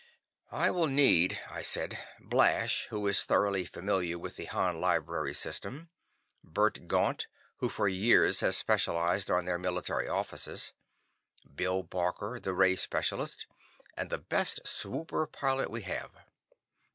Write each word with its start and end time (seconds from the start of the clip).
"I 0.51 0.71
will 0.71 0.87
need," 0.87 1.39
I 1.51 1.61
said, 1.61 1.99
"Blash, 2.19 2.87
who 2.89 3.05
is 3.05 3.23
thoroughly 3.23 3.65
familiar 3.65 4.17
with 4.17 4.35
the 4.35 4.45
Han 4.45 4.81
library 4.81 5.35
system; 5.35 5.91
Bert 6.43 6.87
Gaunt, 6.87 7.27
who 7.57 7.69
for 7.69 7.87
years 7.87 8.39
has 8.39 8.57
specialized 8.57 9.29
on 9.29 9.45
their 9.45 9.59
military 9.59 10.07
offices; 10.07 10.73
Bill 11.55 11.83
Barker, 11.83 12.39
the 12.39 12.53
ray 12.55 12.75
specialist, 12.77 13.45
and 13.95 14.09
the 14.09 14.17
best 14.17 14.61
swooper 14.65 15.27
pilot 15.31 15.69
we 15.69 15.83
have." 15.83 16.09